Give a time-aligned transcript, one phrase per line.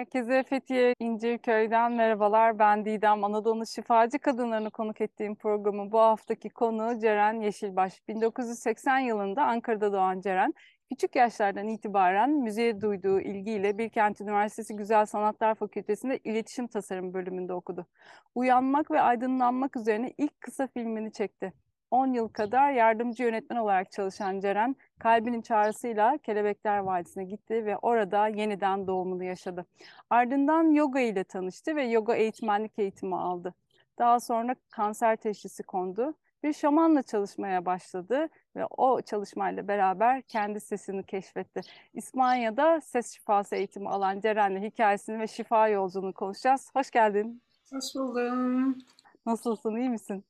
[0.00, 2.58] Herkese Fethiye İncirköy'den merhabalar.
[2.58, 3.24] Ben Didem.
[3.24, 8.08] Anadolu şifacı kadınlarını konuk ettiğim programın bu haftaki konuğu Ceren Yeşilbaş.
[8.08, 10.54] 1980 yılında Ankara'da doğan Ceren,
[10.90, 17.86] küçük yaşlardan itibaren müziğe duyduğu ilgiyle Bilkent Üniversitesi Güzel Sanatlar Fakültesi'nde İletişim Tasarım bölümünde okudu.
[18.34, 21.52] Uyanmak ve aydınlanmak üzerine ilk kısa filmini çekti.
[21.90, 28.28] 10 yıl kadar yardımcı yönetmen olarak çalışan Ceren, kalbinin çağrısıyla Kelebekler Vadisi'ne gitti ve orada
[28.28, 29.66] yeniden doğumunu yaşadı.
[30.10, 33.54] Ardından yoga ile tanıştı ve yoga eğitmenlik eğitimi aldı.
[33.98, 36.14] Daha sonra kanser teşhisi kondu.
[36.42, 41.60] Bir şamanla çalışmaya başladı ve o çalışmayla beraber kendi sesini keşfetti.
[41.94, 46.70] İspanya'da ses şifası eğitimi alan Ceren'le hikayesini ve şifa yolculuğunu konuşacağız.
[46.74, 47.42] Hoş geldin.
[47.72, 48.78] Hoş buldum.
[49.26, 50.24] Nasılsın, iyi misin?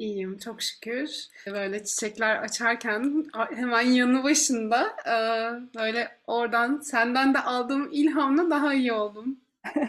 [0.00, 1.10] İyiyim çok şükür.
[1.46, 5.14] Böyle çiçekler açarken hemen yanı başında e,
[5.78, 9.40] böyle oradan senden de aldığım ilhamla daha iyi oldum.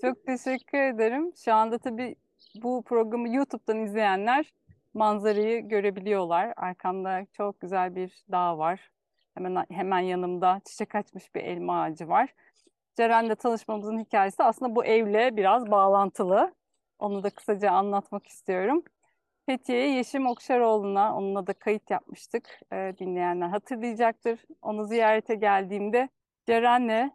[0.00, 1.32] Çok teşekkür ederim.
[1.44, 2.16] Şu anda tabii
[2.54, 4.52] bu programı YouTube'dan izleyenler
[4.94, 6.52] manzarayı görebiliyorlar.
[6.56, 8.90] Arkamda çok güzel bir dağ var.
[9.34, 12.34] Hemen hemen yanımda çiçek açmış bir elma ağacı var.
[12.96, 16.55] Ceren'le tanışmamızın hikayesi aslında bu evle biraz bağlantılı.
[16.98, 18.84] Onu da kısaca anlatmak istiyorum.
[19.46, 22.60] Fethiye Yeşim Okşaroğlu'na onunla da kayıt yapmıştık.
[22.72, 24.40] Ee, dinleyenler hatırlayacaktır.
[24.62, 26.08] Onu ziyarete geldiğimde
[26.46, 27.10] Ceren'le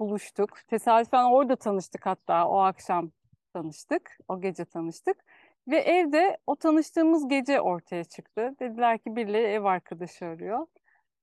[0.00, 0.68] buluştuk.
[0.68, 3.10] Tesadüfen orada tanıştık hatta o akşam
[3.52, 4.18] tanıştık.
[4.28, 5.24] O gece tanıştık.
[5.68, 8.54] Ve evde o tanıştığımız gece ortaya çıktı.
[8.60, 10.66] Dediler ki birileri ev arkadaşı arıyor.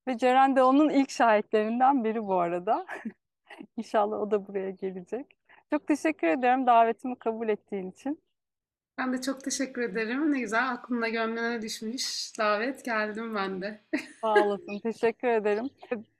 [0.08, 2.86] Ve Ceren de onun ilk şahitlerinden biri bu arada.
[3.78, 5.39] İnşallah o da buraya gelecek.
[5.72, 8.20] Çok teşekkür ederim davetimi kabul ettiğin için.
[8.98, 10.32] Ben de çok teşekkür ederim.
[10.32, 13.82] Ne güzel aklımda gönlüne düşmüş davet geldim ben de.
[14.22, 15.70] Sağ olasın, teşekkür ederim.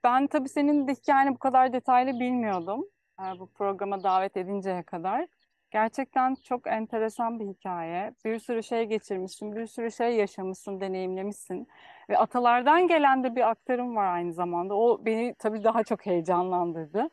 [0.04, 2.86] Ben tabii senin de hikayeni bu kadar detaylı bilmiyordum
[3.20, 5.26] e, bu programa davet edinceye kadar.
[5.70, 8.14] Gerçekten çok enteresan bir hikaye.
[8.24, 11.68] Bir sürü şey geçirmişsin, bir sürü şey yaşamışsın, deneyimlemişsin.
[12.10, 14.74] Ve atalardan gelen de bir aktarım var aynı zamanda.
[14.74, 17.10] O beni tabii daha çok heyecanlandırdı.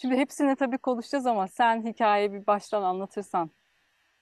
[0.00, 3.50] Şimdi hepsini tabii konuşacağız ama sen hikayeyi bir baştan anlatırsan.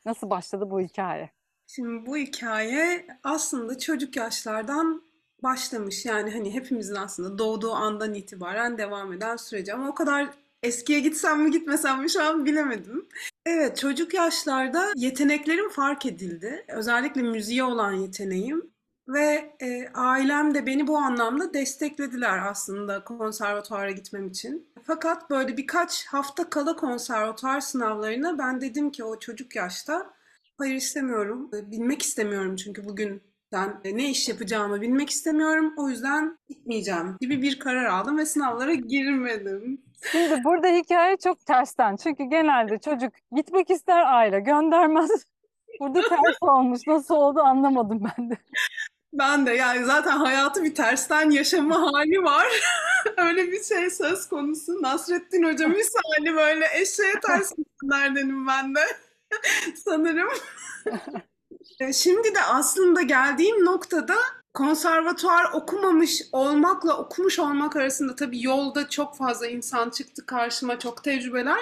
[0.05, 1.31] Nasıl başladı bu hikaye?
[1.67, 5.03] Şimdi bu hikaye aslında çocuk yaşlardan
[5.43, 6.07] başlamış.
[6.07, 9.75] Yani hani hepimizin aslında doğduğu andan itibaren devam eden süreci.
[9.75, 10.31] Ama o kadar
[10.63, 13.09] eskiye gitsem mi gitmesem mi şu an bilemedim.
[13.47, 16.65] Evet çocuk yaşlarda yeteneklerim fark edildi.
[16.69, 18.71] Özellikle müziğe olan yeteneğim.
[19.09, 24.69] Ve e, ailem de beni bu anlamda desteklediler aslında konservatuara gitmem için.
[24.85, 30.11] Fakat böyle birkaç hafta kala konservatuar sınavlarına ben dedim ki o çocuk yaşta
[30.59, 31.51] hayır istemiyorum.
[31.57, 35.75] E, bilmek istemiyorum çünkü bugün ben ne iş yapacağımı bilmek istemiyorum.
[35.77, 39.83] O yüzden gitmeyeceğim gibi bir karar aldım ve sınavlara girmedim.
[40.13, 41.97] Şimdi burada hikaye çok tersten.
[41.97, 45.11] Çünkü genelde çocuk gitmek ister aile göndermez.
[45.81, 46.81] Burada ters olmuş.
[46.87, 48.37] Nasıl oldu anlamadım ben de.
[49.19, 52.47] Ben de yani zaten hayatı bir tersten yaşama hali var.
[53.17, 54.83] Öyle bir şey söz konusu.
[54.83, 58.81] Nasrettin Hoca misali böyle eşeğe ters gitsinlerdenim ben de.
[59.85, 60.29] Sanırım.
[61.81, 64.15] E, şimdi de aslında geldiğim noktada
[64.55, 71.59] konservatuar okumamış olmakla okumuş olmak arasında tabii yolda çok fazla insan çıktı karşıma, çok tecrübeler.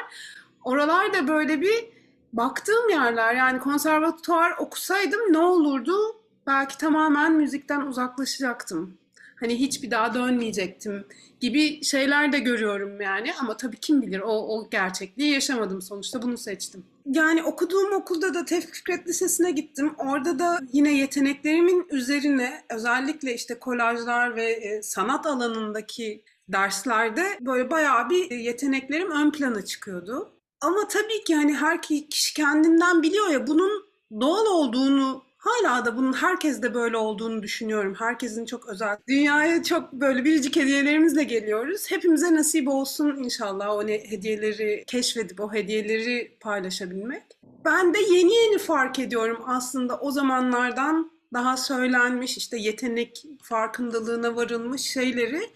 [0.64, 1.88] Oralarda böyle bir
[2.32, 6.25] baktığım yerler yani konservatuar okusaydım ne olurdu?
[6.46, 8.98] Belki tamamen müzikten uzaklaşacaktım.
[9.40, 11.04] Hani hiç bir daha dönmeyecektim
[11.40, 16.38] gibi şeyler de görüyorum yani ama tabii kim bilir o, o gerçekliği yaşamadım sonuçta bunu
[16.38, 16.84] seçtim.
[17.06, 19.94] Yani okuduğum okulda da Tevfik Fikret Lisesi'ne gittim.
[19.98, 28.10] Orada da yine yeteneklerimin üzerine özellikle işte kolajlar ve e, sanat alanındaki derslerde böyle bayağı
[28.10, 30.32] bir yeteneklerim ön plana çıkıyordu.
[30.60, 33.86] Ama tabii ki hani her kişi kendinden biliyor ya bunun
[34.20, 37.94] doğal olduğunu Hala da bunun herkes de böyle olduğunu düşünüyorum.
[37.98, 38.96] Herkesin çok özel.
[39.08, 41.90] Dünyaya çok böyle biricik hediyelerimizle geliyoruz.
[41.90, 47.22] Hepimize nasip olsun inşallah o hediyeleri keşfedip o hediyeleri paylaşabilmek.
[47.64, 54.80] Ben de yeni yeni fark ediyorum aslında o zamanlardan daha söylenmiş işte yetenek farkındalığına varılmış
[54.80, 55.50] şeyleri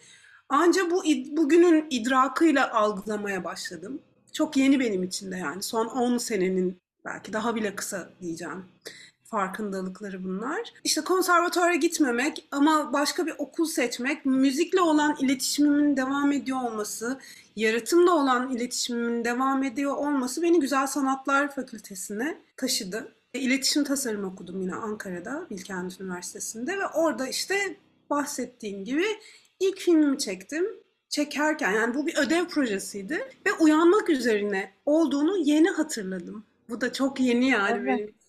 [0.49, 4.03] ancak bu bugünün idrakıyla algılamaya başladım.
[4.32, 8.65] Çok yeni benim için de yani son 10 senenin belki daha bile kısa diyeceğim
[9.31, 10.73] farkındalıkları bunlar.
[10.85, 17.21] İşte konservatuara gitmemek ama başka bir okul seçmek, müzikle olan iletişimimin devam ediyor olması,
[17.56, 23.15] yaratımla olan iletişimimin devam ediyor olması beni Güzel Sanatlar Fakültesine taşıdı.
[23.35, 27.77] İletişim tasarım okudum yine Ankara'da, Bilkent Üniversitesi'nde ve orada işte
[28.11, 29.05] bahsettiğim gibi
[29.61, 30.67] ilk filmimi çektim.
[31.09, 33.15] çekerken yani bu bir ödev projesiydi
[33.47, 36.44] ve uyanmak üzerine olduğunu yeni hatırladım.
[36.69, 37.87] Bu da çok yeni yani Evet.
[37.99, 38.19] benim.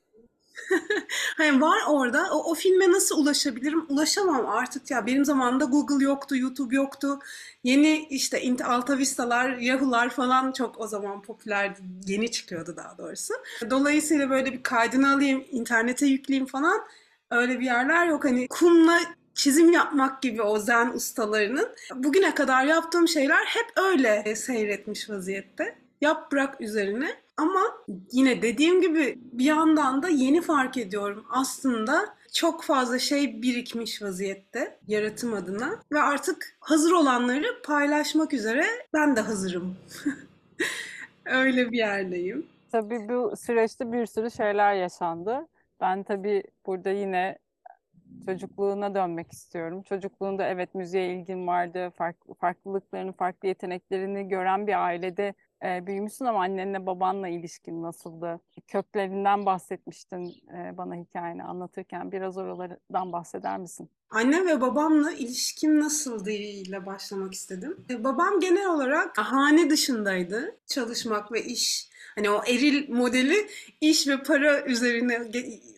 [1.38, 2.28] Hani var orada.
[2.32, 3.86] O, o filme nasıl ulaşabilirim?
[3.90, 5.06] Ulaşamam artık ya.
[5.06, 7.20] Benim zamanımda Google yoktu, YouTube yoktu.
[7.64, 11.80] Yeni işte Int- Alta Vista'lar, Yahoo'lar falan çok o zaman popülerdi.
[12.08, 13.34] Yeni çıkıyordu daha doğrusu.
[13.70, 16.82] Dolayısıyla böyle bir kaydını alayım, internete yükleyeyim falan.
[17.32, 18.26] Öyle bir yerler yok.
[18.26, 19.00] Hani kumla
[19.34, 21.70] çizim yapmak gibi o zen ustalarının.
[21.96, 25.76] Bugüne kadar yaptığım şeyler hep öyle seyretmiş vaziyette.
[26.02, 27.22] Yap bırak üzerine.
[27.42, 27.62] Ama
[28.12, 31.26] yine dediğim gibi bir yandan da yeni fark ediyorum.
[31.30, 39.16] Aslında çok fazla şey birikmiş vaziyette yaratım adına ve artık hazır olanları paylaşmak üzere ben
[39.16, 39.78] de hazırım.
[41.26, 42.46] Öyle bir yerdeyim.
[42.72, 45.48] Tabii bu süreçte bir sürü şeyler yaşandı.
[45.82, 47.38] Ben tabii burada yine
[48.26, 49.82] çocukluğuna dönmek istiyorum.
[49.82, 55.34] Çocukluğunda evet müziğe ilgin vardı, farklı, farklılıklarını, farklı yeteneklerini gören bir ailede
[55.66, 58.40] e, büyümüşsün ama annenle babanla ilişkin nasıldı?
[58.68, 60.26] Köklerinden bahsetmiştin
[60.58, 62.12] e, bana hikayeni anlatırken.
[62.12, 63.90] Biraz oralardan bahseder misin?
[64.10, 67.78] Annem ve babamla ilişkim nasıldı ile başlamak istedim.
[67.90, 70.58] E, Babam genel olarak hane dışındaydı.
[70.68, 71.92] Çalışmak ve iş.
[72.16, 73.48] Hani o eril modeli
[73.82, 75.32] iş ve para üzerine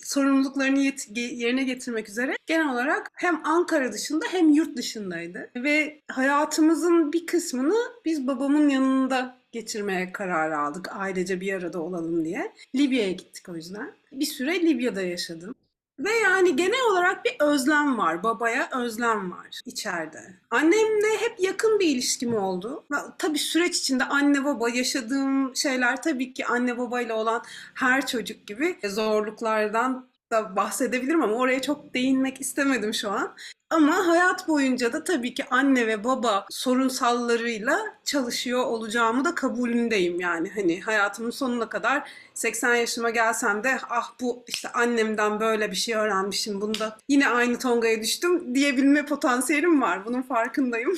[0.04, 5.52] sorumluluklarını yet- yerine getirmek üzere genel olarak hem Ankara dışında hem yurt dışındaydı.
[5.56, 7.76] Ve hayatımızın bir kısmını
[8.06, 10.90] biz babamın yanında geçirmeye karar aldık.
[10.96, 12.54] Ailece bir arada olalım diye.
[12.76, 13.94] Libya'ya gittik o yüzden.
[14.12, 15.56] Bir süre Libya'da yaşadım.
[16.00, 18.24] Ve yani genel olarak bir özlem var.
[18.24, 20.20] Babaya özlem var içeride.
[20.52, 22.86] Annemle hep yakın bir ilişkim oldu.
[23.18, 28.78] Tabii süreç içinde anne baba yaşadığım şeyler tabii ki anne babayla olan her çocuk gibi
[28.84, 33.36] zorluklardan da bahsedebilirim ama oraya çok değinmek istemedim şu an.
[33.74, 40.52] Ama hayat boyunca da tabii ki anne ve baba sorunsallarıyla çalışıyor olacağımı da kabulündeyim yani.
[40.56, 45.96] Hani hayatımın sonuna kadar 80 yaşıma gelsem de ah bu işte annemden böyle bir şey
[45.96, 50.06] öğrenmişim bunda yine aynı tongaya düştüm diyebilme potansiyelim var.
[50.06, 50.98] Bunun farkındayım.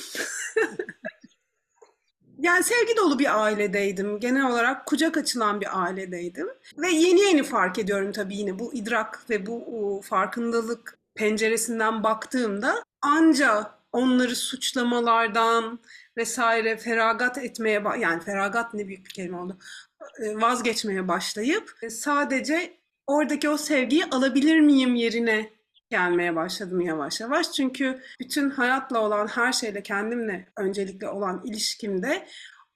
[2.38, 4.20] Yani sevgi dolu bir ailedeydim.
[4.20, 6.48] Genel olarak kucak açılan bir ailedeydim.
[6.78, 13.76] Ve yeni yeni fark ediyorum tabii yine bu idrak ve bu farkındalık penceresinden baktığımda anca
[13.92, 15.80] onları suçlamalardan
[16.16, 19.58] vesaire feragat etmeye yani feragat ne büyük bir kelime oldu.
[20.22, 22.76] E, Vazgeçmeye başlayıp e, sadece
[23.06, 25.50] oradaki o sevgiyi alabilir miyim yerine
[25.90, 27.52] gelmeye başladım yavaş yavaş.
[27.52, 32.26] Çünkü bütün hayatla olan her şeyle kendimle öncelikle olan ilişkimde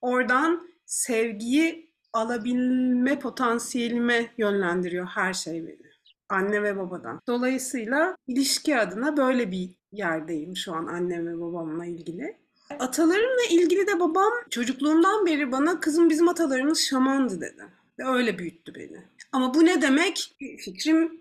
[0.01, 5.90] oradan sevgiyi alabilme potansiyelime yönlendiriyor her şey beni.
[6.31, 7.21] Anne ve babadan.
[7.27, 12.37] Dolayısıyla ilişki adına böyle bir yerdeyim şu an annem ve babamla ilgili.
[12.79, 17.65] Atalarımla ilgili de babam çocukluğumdan beri bana kızım bizim atalarımız şamandı dedi.
[17.99, 19.03] Ve öyle büyüttü beni.
[19.33, 20.37] Ama bu ne demek?
[20.59, 21.21] Fikrim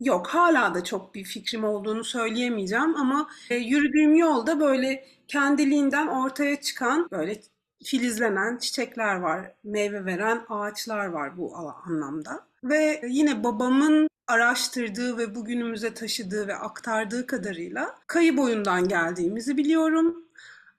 [0.00, 0.26] yok.
[0.26, 7.08] Hala da çok bir fikrim olduğunu söyleyemeyeceğim ama e, yürüdüğüm yolda böyle kendiliğinden ortaya çıkan
[7.10, 7.40] böyle
[7.84, 12.46] filizlenen çiçekler var, meyve veren ağaçlar var bu anlamda.
[12.64, 20.24] Ve yine babamın araştırdığı ve bugünümüze taşıdığı ve aktardığı kadarıyla kayı boyundan geldiğimizi biliyorum.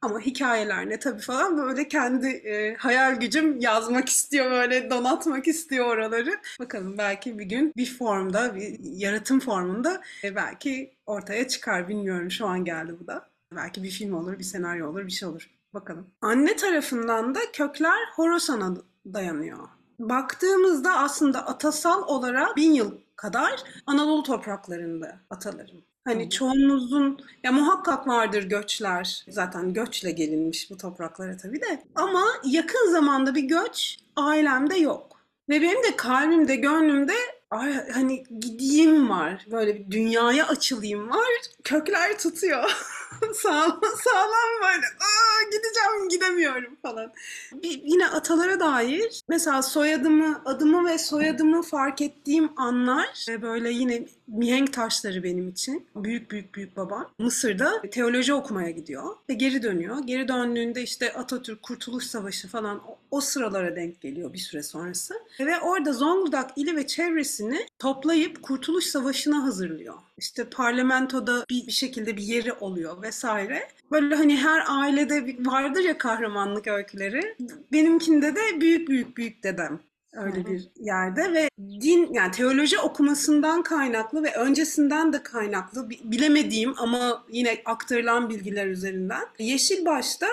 [0.02, 5.86] Ama hikayeler ne tabii falan böyle kendi e, hayal gücüm yazmak istiyor böyle donatmak istiyor
[5.86, 6.32] oraları.
[6.60, 12.48] Bakalım belki bir gün bir formda bir yaratım formunda e, belki ortaya çıkar bilmiyorum şu
[12.48, 13.30] an geldi bu da.
[13.56, 15.50] Belki bir film olur, bir senaryo olur, bir şey olur.
[15.74, 16.08] Bakalım.
[16.22, 18.76] Anne tarafından da kökler Horasan'a
[19.06, 19.68] dayanıyor.
[20.00, 25.86] Baktığımızda aslında atasal olarak bin yıl kadar Anadolu topraklarında atalarım.
[26.06, 29.26] Hani çoğumuzun ya muhakkak vardır göçler.
[29.30, 31.84] Zaten göçle gelinmiş bu topraklara tabii de.
[31.96, 35.16] Ama yakın zamanda bir göç ailemde yok.
[35.50, 37.14] Ve benim de kalbimde, gönlümde
[37.52, 39.46] ay, hani gideyim var.
[39.52, 41.28] Böyle bir dünyaya açılayım var.
[41.64, 42.64] Kökler tutuyor.
[43.34, 44.86] sağlam, sağlam böyle.
[44.86, 47.14] Aa, gideceğim gidemiyorum falan.
[47.54, 54.06] Bir, yine atalara dair mesela soyadımı, adımı ve soyadımı fark ettiğim anlar ve böyle yine
[54.28, 55.88] mihenk taşları benim için.
[55.96, 59.98] Büyük büyük büyük babam Mısır'da teoloji okumaya gidiyor ve geri dönüyor.
[60.06, 65.14] Geri döndüğünde işte Atatürk Kurtuluş Savaşı falan o, o sıralara denk geliyor bir süre sonrası.
[65.40, 69.96] Ve orada Zonguldak ili ve çevresini toplayıp Kurtuluş Savaşı'na hazırlıyor.
[70.18, 73.68] İşte parlamentoda bir, bir şekilde bir yeri oluyor vesaire.
[73.92, 77.36] Böyle hani her ailede vardır ya kahramanlık öyküleri.
[77.72, 79.80] Benimkinde de büyük büyük büyük dedem
[80.16, 86.74] öyle bir yerde ve din yani teoloji okumasından kaynaklı ve öncesinden de kaynaklı bi- bilemediğim
[86.78, 90.28] ama yine aktarılan bilgiler üzerinden Yeşilbaş'ta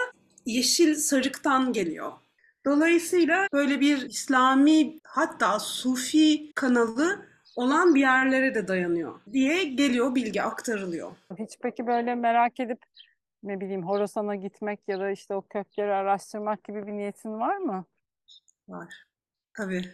[0.47, 2.13] yeşil sarıktan geliyor.
[2.65, 10.43] Dolayısıyla böyle bir İslami hatta Sufi kanalı olan bir yerlere de dayanıyor diye geliyor bilgi
[10.43, 11.13] aktarılıyor.
[11.39, 12.79] Hiç peki böyle merak edip
[13.43, 17.85] ne bileyim Horasan'a gitmek ya da işte o kökleri araştırmak gibi bir niyetin var mı?
[18.69, 19.05] Var.
[19.55, 19.85] Tabii.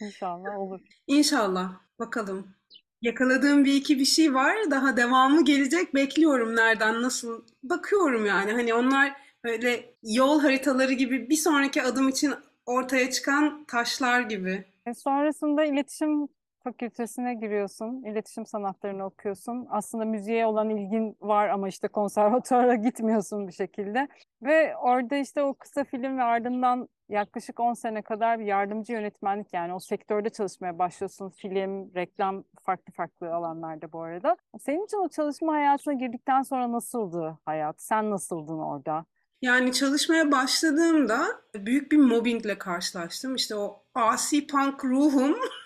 [0.00, 0.80] İnşallah olur.
[1.06, 1.72] İnşallah.
[1.98, 2.54] Bakalım.
[3.02, 4.56] Yakaladığım bir iki bir şey var.
[4.70, 5.94] Daha devamı gelecek.
[5.94, 7.44] Bekliyorum nereden, nasıl.
[7.62, 8.52] Bakıyorum yani.
[8.52, 9.12] Hani onlar
[9.44, 12.34] böyle yol haritaları gibi bir sonraki adım için
[12.66, 14.64] ortaya çıkan taşlar gibi.
[14.86, 16.28] E sonrasında iletişim
[16.64, 19.66] fakültesine giriyorsun, iletişim sanatlarını okuyorsun.
[19.70, 24.08] Aslında müziğe olan ilgin var ama işte konservatuara gitmiyorsun bir şekilde.
[24.42, 29.54] Ve orada işte o kısa film ve ardından yaklaşık 10 sene kadar bir yardımcı yönetmenlik
[29.54, 31.30] yani o sektörde çalışmaya başlıyorsun.
[31.30, 34.36] Film, reklam farklı farklı alanlarda bu arada.
[34.60, 37.82] Senin için o çalışma hayatına girdikten sonra nasıldı hayat?
[37.82, 39.04] Sen nasıldın orada?
[39.42, 43.34] Yani çalışmaya başladığımda büyük bir mobbingle karşılaştım.
[43.34, 45.36] İşte o asi punk ruhum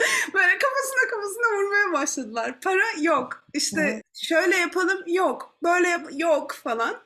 [0.34, 2.60] Böyle kafasına kafasına vurmaya başladılar.
[2.60, 3.44] Para yok.
[3.54, 5.54] İşte şöyle yapalım yok.
[5.62, 6.96] Böyle yap yok falan.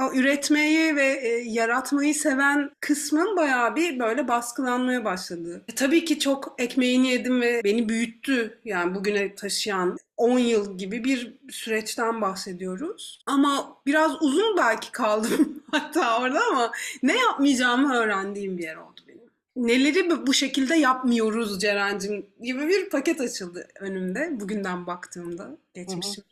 [0.00, 5.64] O üretmeyi ve e, yaratmayı seven kısmın bayağı bir böyle baskılanmaya başladı.
[5.68, 8.58] E, tabii ki çok ekmeğini yedim ve beni büyüttü.
[8.64, 13.22] Yani bugüne taşıyan 10 yıl gibi bir süreçten bahsediyoruz.
[13.26, 19.00] Ama biraz uzun belki kaldım hatta orada ama ne yapmayacağımı öğrendiğim bir yer oldu
[19.56, 26.24] neleri bu şekilde yapmıyoruz Ceren'cim gibi bir paket açıldı önümde bugünden baktığımda geçmişim.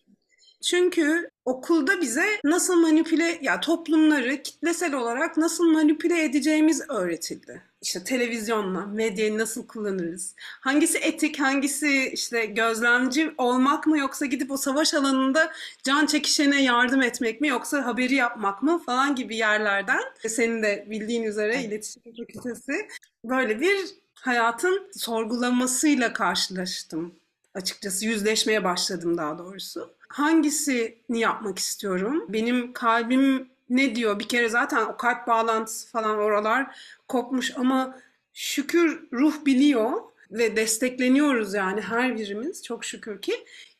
[0.62, 7.62] Çünkü okulda bize nasıl manipüle ya toplumları kitlesel olarak nasıl manipüle edeceğimiz öğretildi.
[7.82, 10.34] İşte televizyonla medyayı nasıl kullanırız?
[10.38, 15.52] Hangisi etik, hangisi işte gözlemci olmak mı yoksa gidip o savaş alanında
[15.82, 21.22] can çekişene yardım etmek mi yoksa haberi yapmak mı falan gibi yerlerden senin de bildiğin
[21.22, 22.88] üzere iletişim fakültesi
[23.24, 23.76] böyle bir
[24.14, 27.14] hayatın sorgulamasıyla karşılaştım
[27.54, 29.99] açıkçası yüzleşmeye başladım daha doğrusu.
[30.10, 32.24] Hangisini yapmak istiyorum?
[32.28, 34.18] Benim kalbim ne diyor?
[34.18, 36.76] Bir kere zaten o kalp bağlantısı falan oralar
[37.08, 37.98] kopmuş ama
[38.34, 39.92] şükür ruh biliyor
[40.30, 43.32] ve destekleniyoruz yani her birimiz çok şükür ki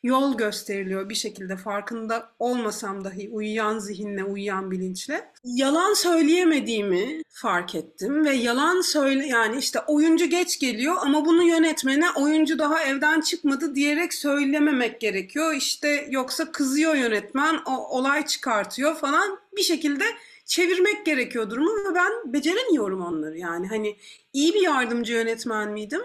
[0.03, 5.31] yol gösteriliyor bir şekilde farkında olmasam dahi uyuyan zihinle, uyuyan bilinçle.
[5.43, 12.05] Yalan söyleyemediğimi fark ettim ve yalan söyle yani işte oyuncu geç geliyor ama bunu yönetmene
[12.11, 15.53] oyuncu daha evden çıkmadı diyerek söylememek gerekiyor.
[15.53, 20.05] İşte yoksa kızıyor yönetmen, o olay çıkartıyor falan bir şekilde
[20.45, 23.67] çevirmek gerekiyor durumu ve ben beceremiyorum onları yani.
[23.67, 23.97] Hani
[24.33, 26.01] iyi bir yardımcı yönetmen miydim?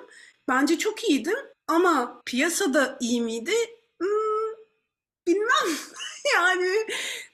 [0.48, 1.38] Bence çok iyiydim
[1.68, 3.52] ama piyasada iyi miydi?
[4.00, 4.54] Hmm,
[5.26, 5.76] bilmem.
[6.34, 6.86] yani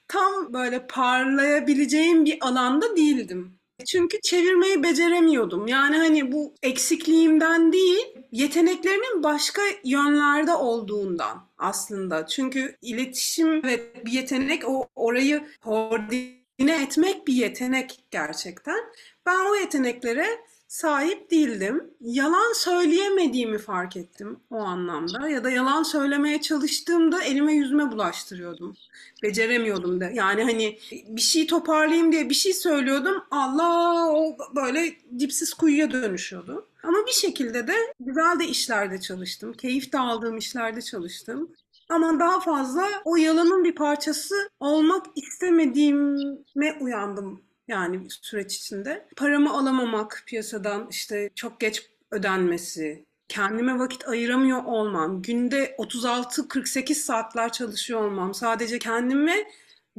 [0.07, 3.59] tam böyle parlayabileceğim bir alanda değildim.
[3.85, 5.67] Çünkü çevirmeyi beceremiyordum.
[5.67, 12.27] Yani hani bu eksikliğimden değil, yeteneklerimin başka yönlerde olduğundan aslında.
[12.27, 18.79] Çünkü iletişim ve bir yetenek o orayı koordine etmek bir yetenek gerçekten.
[19.25, 20.27] Ben o yeteneklere
[20.73, 21.83] sahip değildim.
[22.01, 25.29] Yalan söyleyemediğimi fark ettim o anlamda.
[25.29, 28.75] Ya da yalan söylemeye çalıştığımda elime yüzüme bulaştırıyordum.
[29.23, 30.09] Beceremiyordum da.
[30.09, 33.23] Yani hani bir şey toparlayayım diye bir şey söylüyordum.
[33.31, 36.67] Allah o böyle dipsiz kuyuya dönüşüyordu.
[36.83, 39.53] Ama bir şekilde de güzel de işlerde çalıştım.
[39.53, 41.49] Keyif de aldığım işlerde çalıştım.
[41.89, 49.07] Ama daha fazla o yalanın bir parçası olmak istemediğime uyandım yani süreç içinde.
[49.15, 58.01] Paramı alamamak piyasadan işte çok geç ödenmesi, kendime vakit ayıramıyor olmam, günde 36-48 saatler çalışıyor
[58.01, 59.45] olmam, sadece kendime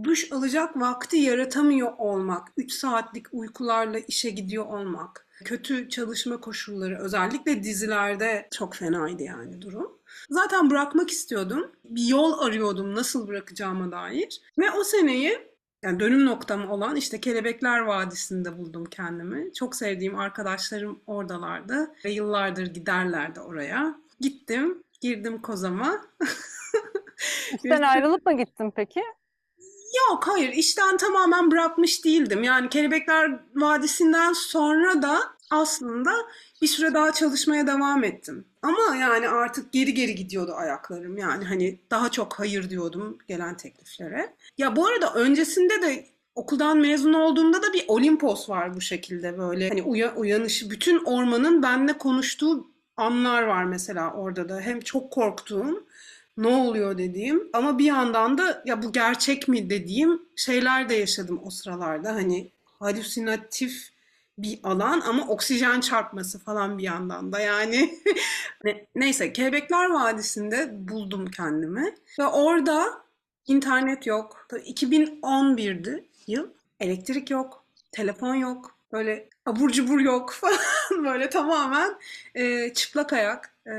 [0.05, 7.63] duş alacak vakti yaratamıyor olmak, 3 saatlik uykularla işe gidiyor olmak, kötü çalışma koşulları özellikle
[7.63, 9.99] dizilerde çok fenaydı yani durum.
[10.31, 11.73] Zaten bırakmak istiyordum.
[11.85, 14.41] Bir yol arıyordum nasıl bırakacağıma dair.
[14.59, 15.54] Ve o seneyi
[15.85, 19.53] yani dönüm noktam olan işte Kelebekler Vadisi'nde buldum kendimi.
[19.53, 23.95] Çok sevdiğim arkadaşlarım oradalardı ve yıllardır giderlerdi oraya.
[24.21, 26.01] Gittim, girdim kozama.
[27.55, 29.01] İşten ayrılıp mı gittin peki?
[30.11, 32.43] Yok hayır işten tamamen bırakmış değildim.
[32.43, 35.19] Yani Kelebekler Vadisi'nden sonra da
[35.51, 36.13] aslında
[36.65, 38.45] bir süre daha çalışmaya devam ettim.
[38.63, 41.19] Ama yani artık geri geri gidiyordu ayaklarım.
[41.19, 44.35] Yani hani daha çok hayır diyordum gelen tekliflere.
[44.59, 49.69] Ya bu arada öncesinde de okuldan mezun olduğumda da bir Olimpos var bu şekilde böyle.
[49.69, 54.61] Hani uya, uyanışı bütün ormanın benimle konuştuğu anlar var mesela orada da.
[54.61, 55.87] Hem çok korktuğum
[56.37, 61.41] ne oluyor dediğim ama bir yandan da ya bu gerçek mi dediğim şeyler de yaşadım
[61.45, 62.15] o sıralarda.
[62.15, 63.94] Hani halüsinatif
[64.39, 67.95] bir alan ama oksijen çarpması falan bir yandan da yani
[68.95, 73.05] neyse Kelebekler Vadisi'nde buldum kendimi ve orada
[73.47, 76.49] internet yok 2011'di yıl
[76.81, 81.99] elektrik yok telefon yok böyle abur cubur yok falan böyle tamamen
[82.35, 83.71] e, çıplak ayak e,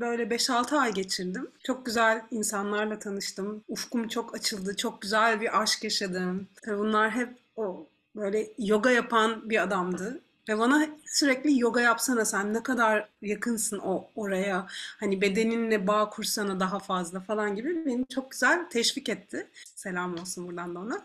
[0.00, 1.50] böyle 5-6 ay geçirdim.
[1.64, 3.64] Çok güzel insanlarla tanıştım.
[3.68, 4.76] Ufkum çok açıldı.
[4.76, 6.48] Çok güzel bir aşk yaşadım.
[6.66, 10.20] Bunlar hep o böyle yoga yapan bir adamdı.
[10.48, 14.66] Ve bana sürekli yoga yapsana sen ne kadar yakınsın o oraya
[15.00, 19.46] hani bedeninle bağ kursana daha fazla falan gibi beni çok güzel teşvik etti.
[19.74, 21.02] Selam olsun buradan da ona.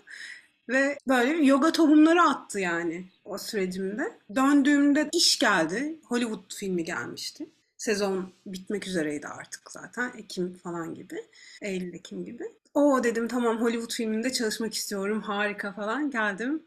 [0.70, 4.20] Ve böyle yoga tohumları attı yani o sürecimde.
[4.36, 6.00] Döndüğümde iş geldi.
[6.06, 7.50] Hollywood filmi gelmişti.
[7.78, 10.12] Sezon bitmek üzereydi artık zaten.
[10.18, 11.26] Ekim falan gibi.
[11.62, 12.44] Eylül, Ekim gibi.
[12.74, 15.22] O dedim tamam Hollywood filminde çalışmak istiyorum.
[15.22, 16.12] Harika falan.
[16.12, 16.64] Geldim.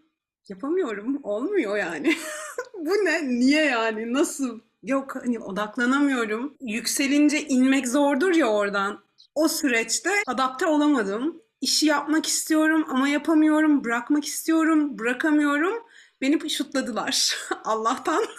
[0.49, 1.21] Yapamıyorum.
[1.23, 2.17] Olmuyor yani.
[2.79, 3.29] Bu ne?
[3.29, 4.13] Niye yani?
[4.13, 4.61] Nasıl?
[4.83, 6.57] Yok hani odaklanamıyorum.
[6.61, 9.05] Yükselince inmek zordur ya oradan.
[9.35, 15.75] O süreçte adapte olamadım işi yapmak istiyorum ama yapamıyorum, bırakmak istiyorum, bırakamıyorum.
[16.21, 18.25] Beni şutladılar Allah'tan.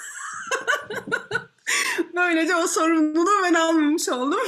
[2.15, 4.39] Böylece o sorumluluğu ben almamış oldum.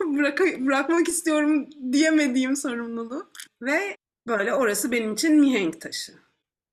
[0.00, 3.30] Bırak bırakmak istiyorum diyemediğim sorumluluğu.
[3.62, 6.12] Ve böyle orası benim için mihenk taşı.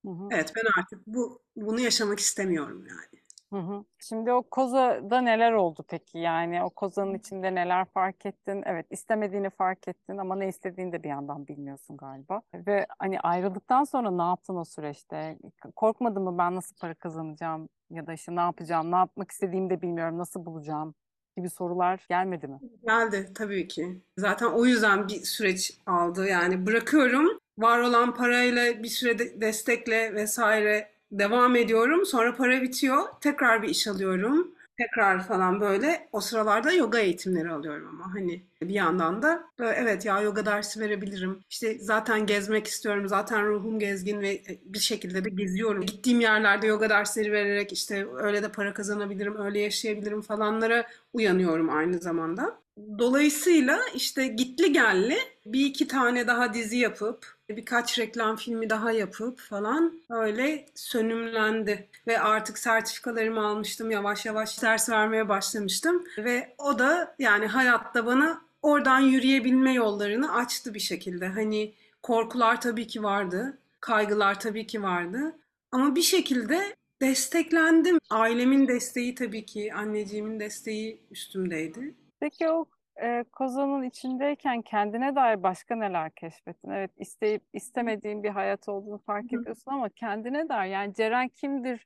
[0.05, 0.27] Hı hı.
[0.31, 3.23] Evet ben artık bu bunu yaşamak istemiyorum yani.
[3.53, 3.83] Hı hı.
[3.99, 6.17] Şimdi o kozada neler oldu peki?
[6.17, 8.63] Yani o kozanın içinde neler fark ettin?
[8.65, 12.41] Evet istemediğini fark ettin ama ne istediğini de bir yandan bilmiyorsun galiba.
[12.53, 15.37] Ve hani ayrıldıktan sonra ne yaptın o süreçte?
[15.75, 17.69] Korkmadın mı ben nasıl para kazanacağım?
[17.89, 18.91] Ya da işte ne yapacağım?
[18.91, 20.17] Ne yapmak istediğimi de bilmiyorum.
[20.17, 20.95] Nasıl bulacağım?
[21.39, 22.59] gibi sorular gelmedi mi?
[22.85, 24.01] Geldi tabii ki.
[24.17, 26.27] Zaten o yüzden bir süreç aldı.
[26.27, 27.39] Yani bırakıyorum.
[27.59, 32.05] Var olan parayla bir süre destekle vesaire devam ediyorum.
[32.05, 33.03] Sonra para bitiyor.
[33.21, 34.51] Tekrar bir iş alıyorum.
[34.77, 40.05] Tekrar falan böyle o sıralarda yoga eğitimleri alıyorum ama hani bir yandan da böyle evet
[40.05, 41.39] ya yoga dersi verebilirim.
[41.49, 43.07] İşte zaten gezmek istiyorum.
[43.07, 45.85] Zaten ruhum gezgin ve bir şekilde de geziyorum.
[45.85, 51.99] Gittiğim yerlerde yoga dersleri vererek işte öyle de para kazanabilirim, öyle yaşayabilirim falanlara uyanıyorum aynı
[51.99, 52.59] zamanda.
[52.99, 59.39] Dolayısıyla işte gitli gelli bir iki tane daha dizi yapıp birkaç reklam filmi daha yapıp
[59.39, 61.87] falan öyle sönümlendi.
[62.07, 63.91] Ve artık sertifikalarımı almıştım.
[63.91, 66.03] Yavaş yavaş ders vermeye başlamıştım.
[66.17, 71.27] Ve o da yani hayatta bana oradan yürüyebilme yollarını açtı bir şekilde.
[71.27, 73.57] Hani korkular tabii ki vardı.
[73.79, 75.35] Kaygılar tabii ki vardı.
[75.71, 77.99] Ama bir şekilde desteklendim.
[78.09, 81.93] Ailemin desteği tabii ki, anneciğimin desteği üstümdeydi.
[82.19, 82.65] Peki o
[83.01, 86.69] e, kozanın içindeyken kendine dair başka neler keşfettin?
[86.69, 91.85] Evet isteyip istemediğin bir hayat olduğunu fark ediyorsun ama kendine dair yani Ceren kimdir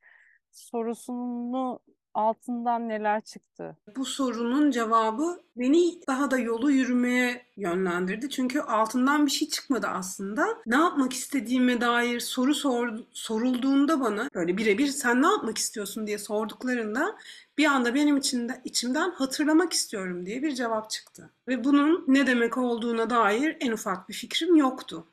[0.52, 1.80] sorusunu
[2.14, 3.78] altından neler çıktı?
[3.98, 8.30] Bu sorunun cevabı beni daha da yolu yürümeye yönlendirdi.
[8.30, 10.48] Çünkü altından bir şey çıkmadı aslında.
[10.66, 16.18] Ne yapmak istediğime dair soru sor, sorulduğunda bana böyle birebir sen ne yapmak istiyorsun diye
[16.18, 17.16] sorduklarında
[17.58, 21.34] bir anda benim içinde, içimden hatırlamak istiyorum diye bir cevap çıktı.
[21.48, 25.08] Ve bunun ne demek olduğuna dair en ufak bir fikrim yoktu.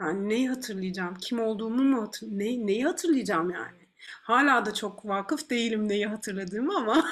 [0.00, 3.81] Yani neyi hatırlayacağım, kim olduğumu mu hatır ne, neyi hatırlayacağım yani.
[4.22, 7.04] Hala da çok vakıf değilim neyi hatırladığımı ama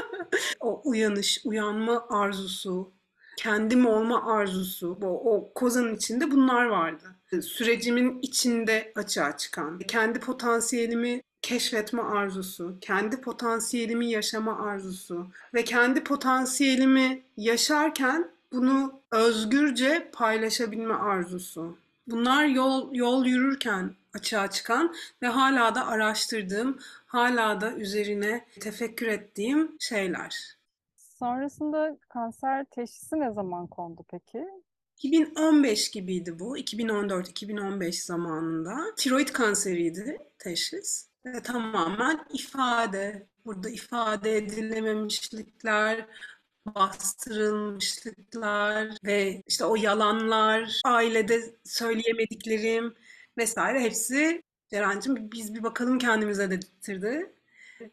[0.60, 2.92] o uyanış, uyanma arzusu,
[3.36, 7.16] kendim olma arzusu, o, o kozanın içinde bunlar vardı.
[7.42, 17.22] Sürecimin içinde açığa çıkan, kendi potansiyelimi keşfetme arzusu, kendi potansiyelimi yaşama arzusu ve kendi potansiyelimi
[17.36, 21.78] yaşarken bunu özgürce paylaşabilme arzusu.
[22.06, 29.76] Bunlar yol yol yürürken açığa çıkan ve hala da araştırdığım, hala da üzerine tefekkür ettiğim
[29.80, 30.56] şeyler.
[30.96, 34.46] Sonrasında kanser teşhisi ne zaman kondu peki?
[34.96, 36.58] 2015 gibiydi bu.
[36.58, 38.76] 2014-2015 zamanında.
[38.96, 41.08] Tiroid kanseriydi teşhis.
[41.24, 43.26] Ve tamamen ifade.
[43.44, 46.06] Burada ifade edilememişlikler,
[46.74, 52.94] bastırılmışlıklar ve işte o yalanlar, ailede söyleyemediklerim
[53.38, 57.32] vesaire hepsi Ceren'cim biz bir bakalım kendimize dedirtti.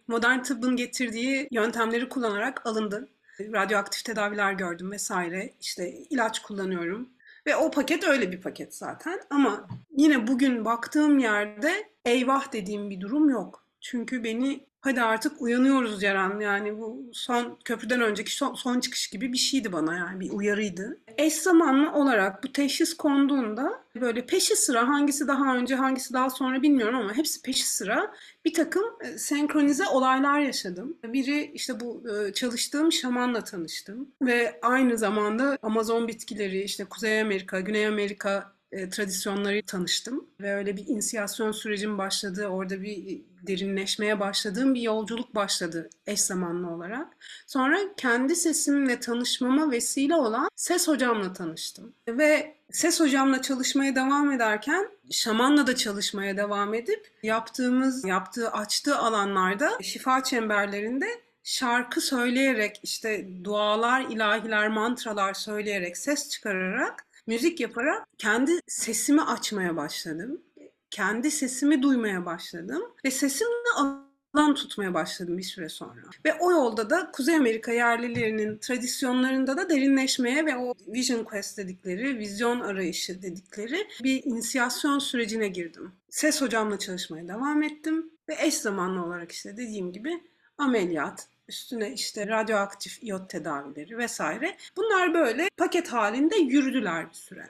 [0.07, 3.09] Modern tıbbın getirdiği yöntemleri kullanarak alındı.
[3.39, 5.53] Radyoaktif tedaviler gördüm vesaire.
[5.61, 7.09] İşte ilaç kullanıyorum.
[7.47, 9.19] Ve o paket öyle bir paket zaten.
[9.29, 13.67] Ama yine bugün baktığım yerde eyvah dediğim bir durum yok.
[13.81, 19.33] Çünkü beni hadi artık uyanıyoruz Ceren yani bu son köprüden önceki son, son çıkış gibi
[19.33, 20.97] bir şeydi bana yani bir uyarıydı.
[21.17, 26.61] Eş zamanlı olarak bu teşhis konduğunda böyle peşi sıra hangisi daha önce hangisi daha sonra
[26.61, 28.13] bilmiyorum ama hepsi peşi sıra
[28.45, 30.97] bir takım e, senkronize olaylar yaşadım.
[31.03, 37.59] Biri işte bu e, çalıştığım şamanla tanıştım ve aynı zamanda Amazon bitkileri işte Kuzey Amerika,
[37.59, 42.47] Güney Amerika e, tradisyonları tanıştım ve öyle bir inisiyasyon sürecim başladı.
[42.47, 47.07] Orada bir derinleşmeye başladığım bir yolculuk başladı eş zamanlı olarak.
[47.47, 51.93] Sonra kendi sesimle tanışmama vesile olan ses hocamla tanıştım.
[52.07, 59.71] Ve ses hocamla çalışmaya devam ederken şamanla da çalışmaya devam edip yaptığımız, yaptığı, açtığı alanlarda
[59.81, 61.07] şifa çemberlerinde
[61.43, 70.41] şarkı söyleyerek işte dualar, ilahiler, mantralar söyleyerek, ses çıkararak müzik yaparak kendi sesimi açmaya başladım.
[70.89, 76.01] Kendi sesimi duymaya başladım ve sesimle alan tutmaya başladım bir süre sonra.
[76.25, 82.19] Ve o yolda da Kuzey Amerika yerlilerinin tradisyonlarında da derinleşmeye ve o vision quest dedikleri,
[82.19, 85.91] vizyon arayışı dedikleri bir inisiyasyon sürecine girdim.
[86.09, 90.23] Ses hocamla çalışmaya devam ettim ve eş zamanlı olarak işte dediğim gibi
[90.57, 94.57] ameliyat, üstüne işte radyoaktif iyot tedavileri vesaire.
[94.75, 97.47] Bunlar böyle paket halinde yürüdüler bir süre.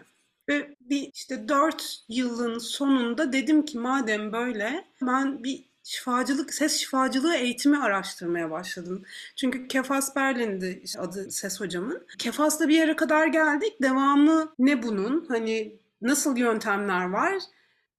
[0.49, 7.35] Ve bir işte dört yılın sonunda dedim ki madem böyle ben bir şifacılık, ses şifacılığı
[7.35, 9.03] eğitimi araştırmaya başladım.
[9.35, 12.07] Çünkü Kefas Berlin'di işte adı ses hocamın.
[12.17, 13.73] Kefas'ta bir yere kadar geldik.
[13.81, 15.25] Devamı ne bunun?
[15.27, 17.33] Hani nasıl yöntemler var?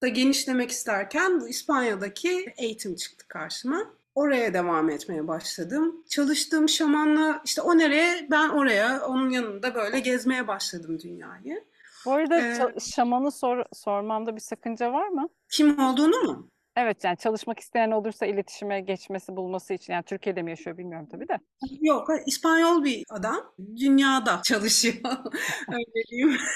[0.02, 3.94] Da genişlemek isterken bu İspanya'daki eğitim çıktı karşıma.
[4.14, 6.04] Oraya devam etmeye başladım.
[6.08, 11.64] Çalıştığım şamanla işte o nereye ben oraya onun yanında böyle gezmeye başladım dünyayı.
[12.06, 15.28] Bu arada Ee, şamanı sor, sormamda bir sakınca var mı?
[15.48, 16.50] kim olduğunu mu?
[16.76, 21.28] Evet yani çalışmak isteyen olursa iletişime geçmesi bulması için yani Türkiye'de mi yaşıyor bilmiyorum tabii
[21.28, 21.38] de.
[21.80, 23.52] Yok, İspanyol bir adam.
[23.76, 24.94] Dünyada çalışıyor.
[25.72, 26.36] Öyle diyeyim.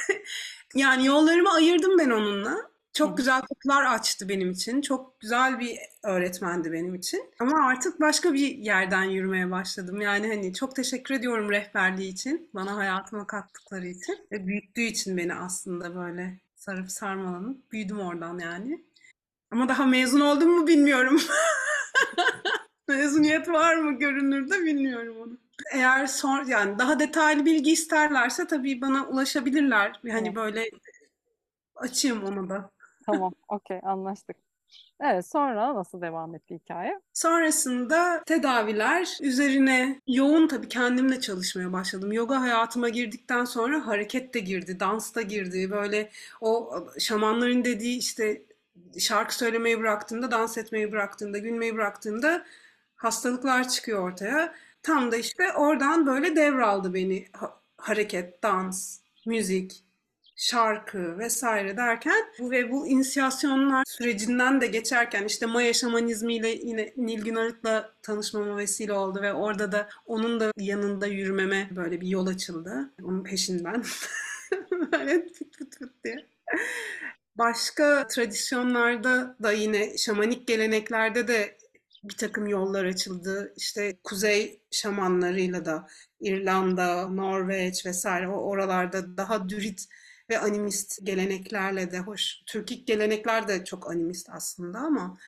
[0.75, 2.57] Yani yollarımı ayırdım ben onunla.
[2.99, 4.83] Çok güzel kapılar açtı benim için.
[4.83, 7.31] Çok güzel bir öğretmendi benim için.
[7.41, 10.01] Ama artık başka bir yerden yürümeye başladım.
[10.01, 12.51] Yani hani çok teşekkür ediyorum rehberliği için.
[12.55, 14.19] Bana hayatıma kattıkları için.
[14.33, 18.85] Ve büyüttüğü için beni aslında böyle sarıp sarmalanıp büyüdüm oradan yani.
[19.51, 21.21] Ama daha mezun oldum mu bilmiyorum.
[22.89, 25.39] Mezuniyet var mı görünürde bilmiyorum onu.
[25.73, 30.01] Eğer son yani daha detaylı bilgi isterlerse tabii bana ulaşabilirler.
[30.11, 30.71] Hani böyle
[31.77, 32.78] açayım onu da.
[33.09, 34.37] Tamam, okey anlaştık.
[35.01, 37.01] Evet sonra nasıl devam etti hikaye?
[37.13, 42.13] Sonrasında tedaviler üzerine yoğun tabii kendimle çalışmaya başladım.
[42.13, 45.71] Yoga hayatıma girdikten sonra hareket de girdi, dans da girdi.
[45.71, 48.43] Böyle o şamanların dediği işte
[48.99, 52.45] şarkı söylemeyi bıraktığında, dans etmeyi bıraktığında, gülmeyi bıraktığında
[52.97, 54.55] hastalıklar çıkıyor ortaya.
[54.83, 59.85] Tam da işte oradan böyle devraldı beni ha- hareket, dans, müzik,
[60.39, 67.35] şarkı vesaire derken bu ve bu inisiyasyonlar sürecinden de geçerken işte Maya şamanizmiyle yine Nilgün
[67.35, 72.93] Arık'la tanışmama vesile oldu ve orada da onun da yanında yürümeme böyle bir yol açıldı.
[73.03, 73.85] Onun peşinden.
[74.93, 76.27] Böyle fıt fıt fıt diye.
[77.37, 81.59] Başka tradisyonlarda da yine şamanik geleneklerde de
[82.05, 83.53] bir takım yollar açıldı.
[83.57, 85.87] İşte kuzey şamanlarıyla da
[86.21, 89.89] İrlanda, Norveç vesaire o oralarda daha dürit
[90.31, 92.43] ve animist geleneklerle de hoş.
[92.47, 95.19] Türkik gelenekler de çok animist aslında ama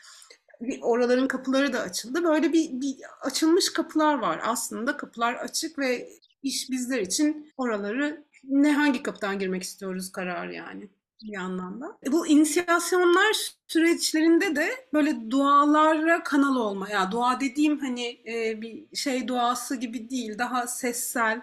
[0.80, 2.24] oraların kapıları da açıldı.
[2.24, 4.40] Böyle bir, bir açılmış kapılar var.
[4.44, 6.08] Aslında kapılar açık ve
[6.42, 10.88] iş bizler için oraları ne hangi kapıdan girmek istiyoruz karar yani
[11.22, 11.98] bir anlamda.
[12.12, 16.88] Bu inisiyasyonlar süreçlerinde de böyle dualara kanal olma.
[16.88, 21.42] Ya dua dediğim hani e, bir şey duası gibi değil, daha sessel,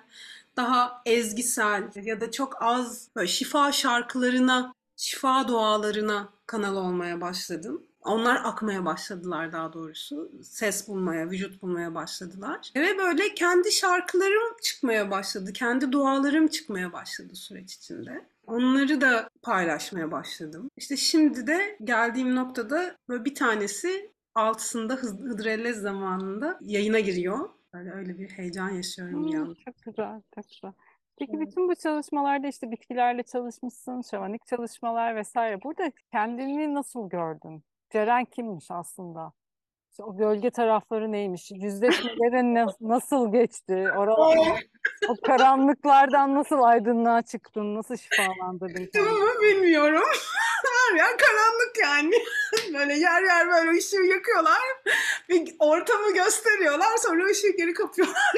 [0.57, 7.83] daha ezgisel ya da çok az böyle şifa şarkılarına, şifa dualarına kanal olmaya başladım.
[8.01, 10.31] Onlar akmaya başladılar daha doğrusu.
[10.43, 12.71] Ses bulmaya, vücut bulmaya başladılar.
[12.75, 15.53] Ve böyle kendi şarkılarım çıkmaya başladı.
[15.53, 18.25] Kendi dualarım çıkmaya başladı süreç içinde.
[18.47, 20.69] Onları da paylaşmaya başladım.
[20.77, 27.49] İşte şimdi de geldiğim noktada böyle bir tanesi altısında Hıdrellez zamanında yayına giriyor.
[27.73, 29.55] Böyle öyle bir heyecan yaşıyorum bir Hmm, yandan.
[29.65, 30.73] çok güzel, çok güzel.
[31.17, 31.47] Peki Evet.
[31.47, 35.61] bütün bu çalışmalarda işte bitkilerle çalışmışsın, şamanik çalışmalar vesaire.
[35.63, 37.63] Burada kendini nasıl gördün?
[37.89, 39.33] Ceren kimmiş aslında?
[39.97, 41.51] İşte o gölge tarafları neymiş?
[41.51, 43.87] Yüzleşmelerin na- nasıl geçti?
[43.97, 44.57] Oralarda,
[45.09, 47.75] o karanlıklardan nasıl aydınlığa çıktın?
[47.75, 48.89] Nasıl şifalandırdın?
[48.99, 50.03] Ama bilmiyorum.
[50.65, 52.15] Her yer karanlık yani.
[52.79, 54.61] Böyle yer yer böyle ışığı yakıyorlar.
[55.29, 56.97] Bir ortamı gösteriyorlar.
[56.97, 58.33] Sonra ışığı geri kapıyorlar.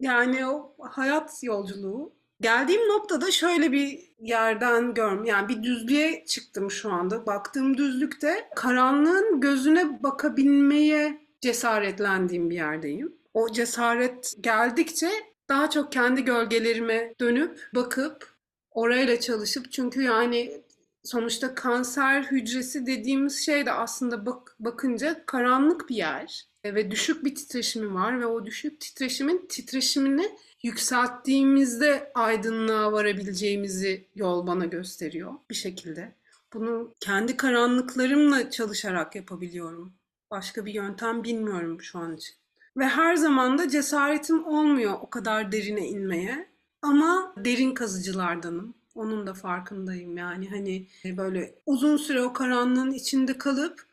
[0.00, 2.12] yani o hayat yolculuğu.
[2.40, 7.26] Geldiğim noktada şöyle bir yerden görm, yani bir düzlüğe çıktım şu anda.
[7.26, 13.16] Baktığım düzlükte karanlığın gözüne bakabilmeye cesaretlendiğim bir yerdeyim.
[13.34, 15.10] O cesaret geldikçe
[15.48, 18.34] daha çok kendi gölgelerime dönüp bakıp
[18.70, 20.62] orayla çalışıp çünkü yani
[21.04, 27.34] sonuçta kanser hücresi dediğimiz şey de aslında bak, bakınca karanlık bir yer ve düşük bir
[27.34, 36.12] titreşimi var ve o düşük titreşimin titreşimini yükselttiğimizde aydınlığa varabileceğimizi yol bana gösteriyor bir şekilde.
[36.54, 39.92] Bunu kendi karanlıklarımla çalışarak yapabiliyorum.
[40.30, 42.34] Başka bir yöntem bilmiyorum şu an için.
[42.76, 46.48] Ve her zaman da cesaretim olmuyor o kadar derine inmeye.
[46.82, 48.74] Ama derin kazıcılardanım.
[48.94, 53.86] Onun da farkındayım yani hani böyle uzun süre o karanlığın içinde kalıp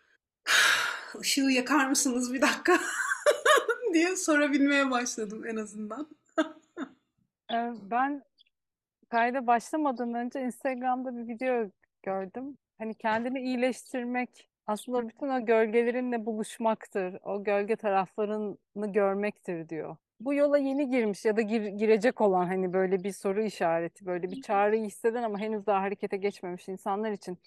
[1.20, 2.80] ışığı yakar mısınız bir dakika
[3.94, 6.08] diye sorabilmeye başladım en azından.
[7.92, 8.24] Ben
[9.10, 11.70] kayda başlamadan önce Instagram'da bir video
[12.04, 12.58] gördüm.
[12.78, 17.18] Hani kendini iyileştirmek aslında bütün o gölgelerinle buluşmaktır.
[17.24, 19.98] O gölge taraflarını görmektir diyor.
[20.20, 24.32] Bu yola yeni girmiş ya da gir- girecek olan hani böyle bir soru işareti, böyle
[24.32, 27.38] bir çağrıyı hisseden ama henüz daha harekete geçmemiş insanlar için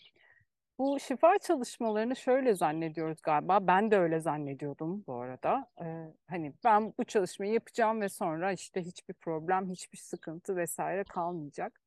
[0.78, 3.66] bu şifa çalışmalarını şöyle zannediyoruz galiba.
[3.66, 5.70] Ben de öyle zannediyordum bu arada.
[5.80, 11.80] Ee, hani ben bu çalışmayı yapacağım ve sonra işte hiçbir problem, hiçbir sıkıntı vesaire kalmayacak.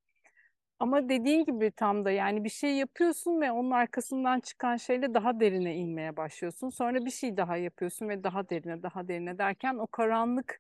[0.80, 5.40] Ama dediğin gibi tam da yani bir şey yapıyorsun ve onun arkasından çıkan şeyle daha
[5.40, 6.70] derine inmeye başlıyorsun.
[6.70, 10.60] Sonra bir şey daha yapıyorsun ve daha derine, daha derine derken o karanlık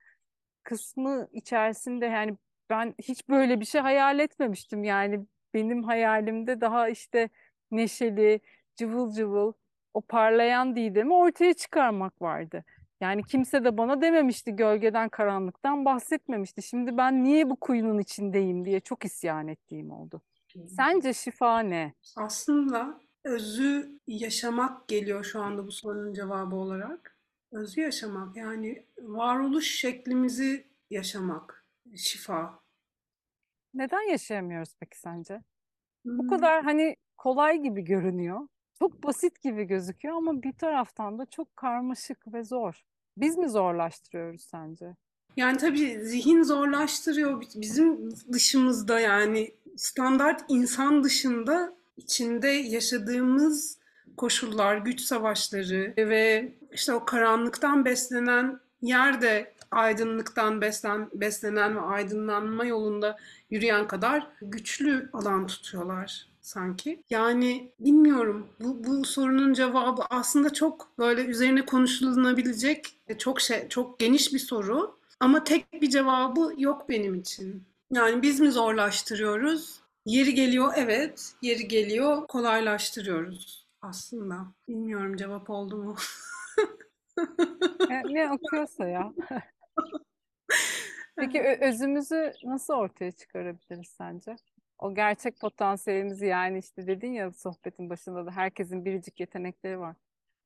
[0.64, 2.38] kısmı içerisinde yani
[2.70, 4.84] ben hiç böyle bir şey hayal etmemiştim.
[4.84, 7.30] Yani benim hayalimde daha işte
[7.72, 8.42] neşeli,
[8.76, 9.54] cıvıl cıvıl,
[9.94, 12.64] o parlayan Didem'i ortaya çıkarmak vardı.
[13.02, 16.62] Yani kimse de bana dememişti gölgeden, karanlıktan bahsetmemişti.
[16.64, 20.22] Şimdi ben niye bu kuyunun içindeyim diye çok isyan ettiğim oldu.
[20.68, 21.94] Sence şifa ne?
[22.18, 27.18] Aslında özü yaşamak geliyor şu anda bu sorunun cevabı olarak.
[27.52, 32.60] Özü yaşamak yani varoluş şeklimizi yaşamak, şifa.
[33.74, 35.42] Neden yaşayamıyoruz peki sence?
[36.18, 36.30] Bu Hmm.
[36.30, 38.40] kadar hani kolay gibi görünüyor.
[38.80, 42.82] Çok basit gibi gözüküyor ama bir taraftan da çok karmaşık ve zor.
[43.18, 44.96] Biz mi zorlaştırıyoruz sence?
[45.38, 47.44] Yani tabii zihin zorlaştırıyor.
[47.56, 53.80] Bizim dışımızda yani standart insan dışında içinde yaşadığımız
[54.18, 63.18] koşullar, güç savaşları ve işte o karanlıktan beslenen yerde aydınlıktan beslen, beslenen ve aydınlanma yolunda
[63.50, 67.04] yürüyen kadar güçlü alan tutuyorlar sanki.
[67.10, 68.48] Yani bilmiyorum.
[68.60, 72.86] Bu, bu sorunun cevabı aslında çok böyle üzerine konuşulabilecek
[73.18, 75.00] çok şey, çok geniş bir soru.
[75.20, 77.64] Ama tek bir cevabı yok benim için.
[77.92, 79.80] Yani biz mi zorlaştırıyoruz?
[80.06, 84.36] Yeri geliyor evet, yeri geliyor kolaylaştırıyoruz aslında.
[84.68, 85.96] Bilmiyorum cevap oldu mu?
[87.90, 89.14] Ne, ne okuyorsa ya.
[91.16, 94.36] Peki özümüzü nasıl ortaya çıkarabiliriz sence?
[94.80, 99.96] O gerçek potansiyelimizi yani işte dedin ya sohbetin başında da herkesin biricik yetenekleri var.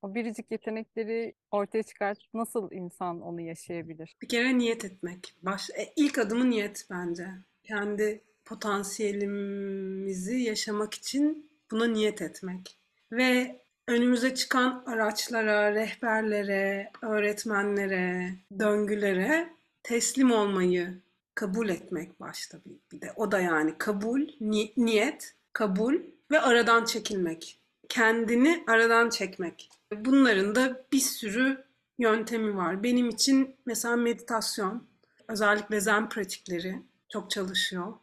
[0.02, 4.16] O biricik yetenekleri ortaya çıkartıp nasıl insan onu yaşayabilir?
[4.22, 5.36] Bir kere niyet etmek.
[5.42, 7.28] Baş, e, ilk adımı niyet bence.
[7.64, 12.78] Kendi potansiyelimizi yaşamak için buna niyet etmek.
[13.12, 19.50] Ve önümüze çıkan araçlara, rehberlere, öğretmenlere, döngülere
[19.84, 21.02] teslim olmayı
[21.36, 23.14] kabul etmek başta bir, bir de.
[23.16, 25.96] O da yani kabul, ni- niyet, kabul
[26.32, 27.60] ve aradan çekilmek.
[27.90, 29.70] Kendini aradan çekmek.
[29.96, 31.64] Bunların da bir sürü
[32.00, 32.84] yöntemi var.
[32.84, 34.84] Benim için mesela meditasyon,
[35.28, 37.94] özellikle zen pratikleri çok çalışıyor.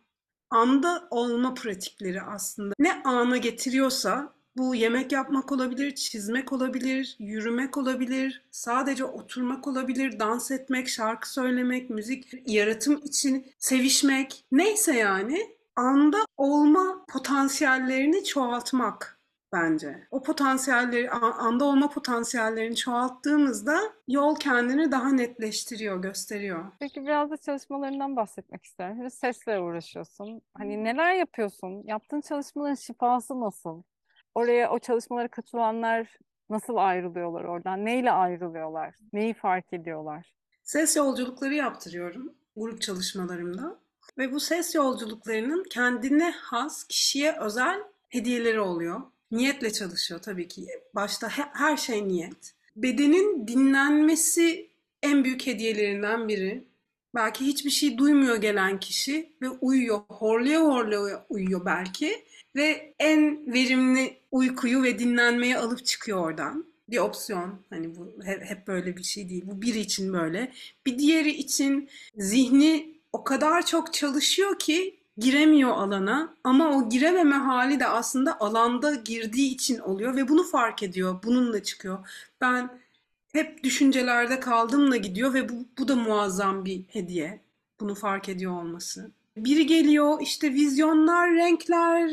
[0.51, 2.75] Anda olma pratikleri aslında.
[2.79, 10.51] Ne ana getiriyorsa bu yemek yapmak olabilir, çizmek olabilir, yürümek olabilir, sadece oturmak olabilir, dans
[10.51, 14.45] etmek, şarkı söylemek, müzik, yaratım için sevişmek.
[14.53, 19.21] Neyse yani anda olma potansiyellerini çoğaltmak
[19.53, 20.07] bence.
[20.11, 26.65] O potansiyelleri, anda olma potansiyellerini çoğalttığımızda yol kendini daha netleştiriyor, gösteriyor.
[26.81, 28.97] Peki biraz da çalışmalarından bahsetmek isterim.
[28.97, 30.43] Şimdi sesle uğraşıyorsun.
[30.55, 31.83] Hani neler yapıyorsun?
[31.85, 33.83] Yaptığın çalışmaların şifası nasıl?
[34.35, 36.19] Oraya o çalışmalara katılanlar
[36.51, 37.85] nasıl ayrılıyorlar oradan?
[37.85, 38.95] Neyle ayrılıyorlar?
[39.13, 40.35] Neyi fark ediyorlar?
[40.63, 43.79] Ses yolculukları yaptırıyorum grup çalışmalarımda.
[44.19, 49.01] Ve bu ses yolculuklarının kendine has, kişiye özel hediyeleri oluyor.
[49.31, 50.67] Niyetle çalışıyor tabii ki.
[50.95, 52.55] Başta her şey niyet.
[52.77, 54.71] Bedenin dinlenmesi
[55.03, 56.65] en büyük hediyelerinden biri.
[57.15, 60.01] Belki hiçbir şey duymuyor gelen kişi ve uyuyor.
[60.09, 62.25] Horluya horluya uyuyor belki.
[62.57, 66.65] Ve en verimli uykuyu ve dinlenmeyi alıp çıkıyor oradan.
[66.89, 67.61] Bir opsiyon.
[67.71, 69.43] Hani bu hep böyle bir şey değil.
[69.47, 70.53] Bu biri için böyle.
[70.87, 77.81] Bir diğeri için zihni o kadar çok çalışıyor ki giremiyor alana ama o girememe hali
[77.81, 81.23] de aslında alanda girdiği için oluyor ve bunu fark ediyor.
[81.25, 82.09] Bununla çıkıyor.
[82.41, 82.81] Ben
[83.33, 87.41] hep düşüncelerde kaldımla gidiyor ve bu, bu da muazzam bir hediye.
[87.81, 89.11] Bunu fark ediyor olması.
[89.37, 92.11] Biri geliyor işte vizyonlar, renkler,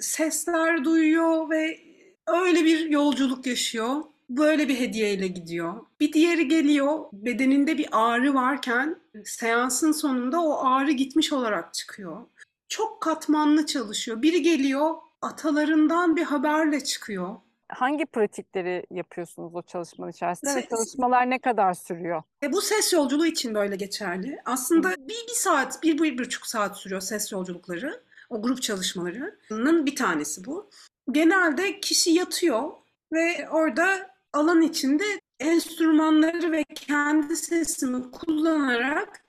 [0.00, 1.80] sesler duyuyor ve
[2.26, 3.96] öyle bir yolculuk yaşıyor.
[4.30, 5.74] Böyle bir hediyeyle gidiyor.
[6.00, 12.16] Bir diğeri geliyor, bedeninde bir ağrı varken seansın sonunda o ağrı gitmiş olarak çıkıyor.
[12.68, 14.22] Çok katmanlı çalışıyor.
[14.22, 17.36] Biri geliyor, atalarından bir haberle çıkıyor.
[17.68, 22.22] Hangi pratikleri yapıyorsunuz o çalışmanın içerisinde ve çalışmalar ne kadar sürüyor?
[22.42, 24.38] E, bu ses yolculuğu için böyle geçerli.
[24.44, 28.02] Aslında bir, bir saat, bir, bir buçuk saat sürüyor ses yolculukları.
[28.30, 30.70] O grup çalışmalarının bir tanesi bu.
[31.12, 32.72] Genelde kişi yatıyor
[33.12, 35.04] ve orada alan içinde
[35.40, 39.24] enstrümanları ve kendi sesimi kullanarak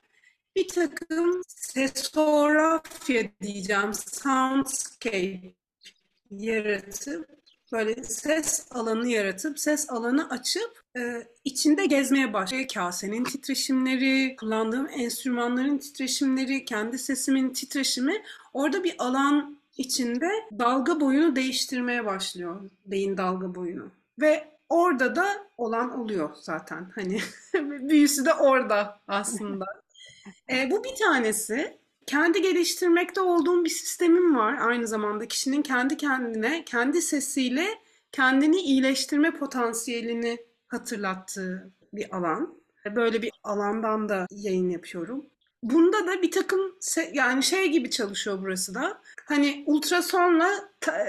[0.56, 5.54] bir takım sesografya diyeceğim, soundscape
[6.32, 7.30] yaratıp
[7.72, 12.66] böyle ses alanı yaratıp ses alanı açıp e, içinde gezmeye başlıyor.
[12.74, 22.06] Kasenin titreşimleri, kullandığım enstrümanların titreşimleri, kendi sesimin titreşimi orada bir alan içinde dalga boyunu değiştirmeye
[22.06, 22.70] başlıyor.
[22.86, 23.92] Beyin dalga boyunu.
[24.22, 26.92] Ve orada da olan oluyor zaten.
[26.96, 27.20] Hani
[27.90, 29.66] büyüsü de orada aslında.
[30.50, 31.78] E, bu bir tanesi.
[32.06, 34.58] Kendi geliştirmekte olduğum bir sistemim var.
[34.62, 37.68] Aynı zamanda kişinin kendi kendine, kendi sesiyle
[38.12, 40.38] kendini iyileştirme potansiyelini
[40.68, 42.56] hatırlattığı bir alan.
[42.96, 45.26] Böyle bir alandan da yayın yapıyorum.
[45.64, 46.76] Bunda da bir takım
[47.14, 49.02] yani şey gibi çalışıyor burası da.
[49.26, 50.50] Hani ultrasonla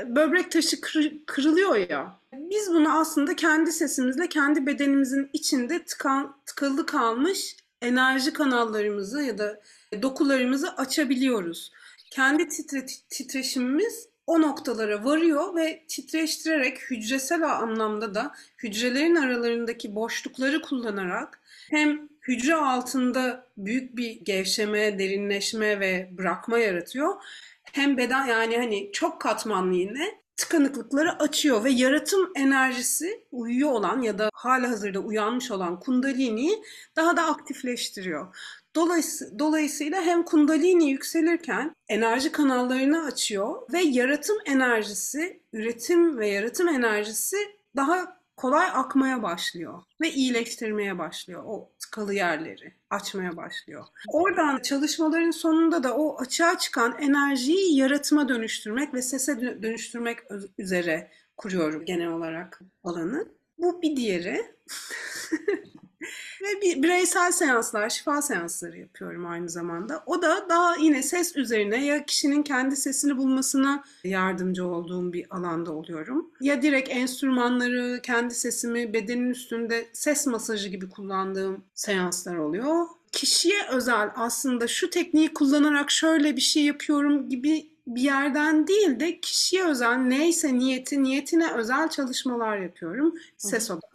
[0.06, 2.18] böbrek taşı kır, kırılıyor ya.
[2.32, 9.60] Biz bunu aslında kendi sesimizle kendi bedenimizin içinde tıkan, tıkalı kalmış enerji kanallarımızı ya da
[10.02, 11.72] dokularımızı açabiliyoruz.
[12.10, 21.40] Kendi titre, titreşimimiz o noktalara varıyor ve titreştirerek hücresel anlamda da hücrelerin aralarındaki boşlukları kullanarak
[21.70, 27.14] hem hücre altında büyük bir gevşeme, derinleşme ve bırakma yaratıyor.
[27.62, 34.18] Hem beden yani hani çok katmanlı yine tıkanıklıkları açıyor ve yaratım enerjisi uyuyor olan ya
[34.18, 36.62] da hala hazırda uyanmış olan kundaliniyi
[36.96, 38.36] daha da aktifleştiriyor.
[38.74, 47.36] Dolayısıyla, dolayısıyla hem kundalini yükselirken enerji kanallarını açıyor ve yaratım enerjisi, üretim ve yaratım enerjisi
[47.76, 53.84] daha kolay akmaya başlıyor ve iyileştirmeye başlıyor o tıkalı yerleri açmaya başlıyor.
[54.08, 60.18] Oradan çalışmaların sonunda da o açığa çıkan enerjiyi yaratıma dönüştürmek ve sese dönüştürmek
[60.58, 63.28] üzere kuruyorum genel olarak alanı.
[63.58, 64.54] Bu bir diğeri.
[66.42, 70.02] Ve bir bireysel seanslar, şifa seansları yapıyorum aynı zamanda.
[70.06, 75.72] O da daha yine ses üzerine ya kişinin kendi sesini bulmasına yardımcı olduğum bir alanda
[75.72, 76.30] oluyorum.
[76.40, 82.86] Ya direkt enstrümanları, kendi sesimi bedenin üstünde ses masajı gibi kullandığım seanslar oluyor.
[83.12, 89.20] Kişiye özel aslında şu tekniği kullanarak şöyle bir şey yapıyorum gibi bir yerden değil de
[89.20, 93.14] kişiye özel neyse niyeti, niyetine özel çalışmalar yapıyorum.
[93.36, 93.91] Ses odaklı.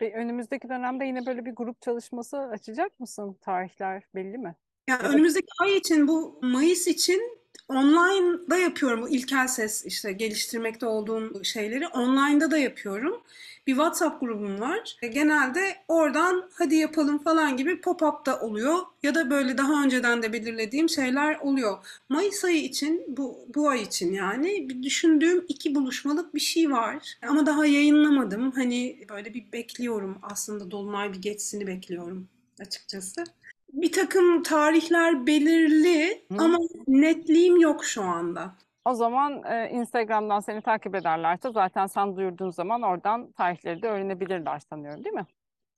[0.00, 3.36] Önümüzdeki dönemde yine böyle bir grup çalışması açacak mısın?
[3.40, 4.54] Tarihler belli mi?
[4.88, 5.14] Yani evet.
[5.14, 9.02] önümüzdeki ay için bu Mayıs için online'da yapıyorum.
[9.02, 13.22] Bu ilkel ses işte geliştirmekte olduğum şeyleri online'da da yapıyorum.
[13.68, 14.96] Bir WhatsApp grubum var.
[15.12, 18.78] Genelde oradan hadi yapalım falan gibi pop-up da oluyor.
[19.02, 22.02] Ya da böyle daha önceden de belirlediğim şeyler oluyor.
[22.08, 27.18] Mayıs ayı için, bu, bu ay için yani düşündüğüm iki buluşmalık bir şey var.
[27.28, 28.50] Ama daha yayınlamadım.
[28.50, 32.28] Hani böyle bir bekliyorum aslında Dolunay bir geçsini bekliyorum
[32.60, 33.24] açıkçası.
[33.72, 36.36] Bir takım tarihler belirli Hı.
[36.38, 38.54] ama netliğim yok şu anda.
[38.84, 44.58] O zaman e, Instagram'dan seni takip ederlerse zaten sen duyurduğun zaman oradan tarihleri de öğrenebilirler
[44.58, 45.26] sanıyorum değil mi?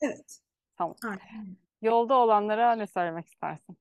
[0.02, 0.40] Evet.
[0.76, 0.96] Tamam.
[1.04, 1.56] Aynen.
[1.82, 3.76] Yolda olanlara ne söylemek istersin?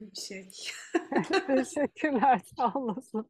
[0.00, 0.50] Bir şey.
[1.46, 3.28] Teşekkürler, sağ olasın.